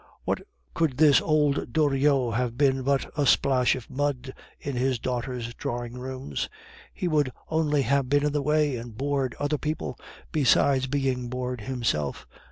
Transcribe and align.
What 0.23 0.41
could 0.73 0.97
this 0.97 1.21
old 1.21 1.71
Doriot 1.73 2.33
have 2.35 2.57
been 2.57 2.81
but 2.81 3.11
a 3.15 3.27
splash 3.27 3.75
of 3.75 3.87
mud 3.87 4.33
in 4.59 4.75
his 4.75 4.97
daughters' 4.97 5.53
drawing 5.53 5.93
rooms? 5.93 6.49
He 6.91 7.07
would 7.07 7.31
only 7.49 7.83
have 7.83 8.09
been 8.09 8.25
in 8.25 8.33
the 8.33 8.41
way, 8.41 8.77
and 8.77 8.97
bored 8.97 9.35
other 9.37 9.59
people, 9.59 9.99
besides 10.31 10.87
being 10.87 11.29
bored 11.29 11.61
himself. 11.61 12.25